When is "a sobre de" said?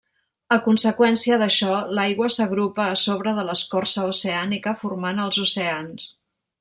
2.93-3.43